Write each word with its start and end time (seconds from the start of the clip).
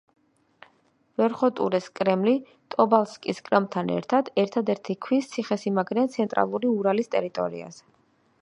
ვერხოტურეს 1.21 1.89
კრემლი 1.99 2.33
ტობოლსკის 2.75 3.43
კრემლთან 3.49 3.93
ერთად 3.99 4.33
ერთადერთი 4.45 4.99
ქვის 5.07 5.31
ციხესიმაგრეა 5.35 6.11
ცენტრალური 6.19 6.73
ურალის 6.79 7.13
ტერიტორიაზე. 7.19 7.85